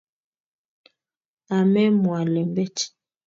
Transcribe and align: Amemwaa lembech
Amemwaa 1.57 2.23
lembech 2.33 2.79